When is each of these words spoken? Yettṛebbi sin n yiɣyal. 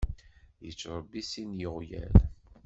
Yettṛebbi 0.65 1.21
sin 1.23 1.49
n 1.57 1.61
yiɣyal. 1.61 2.13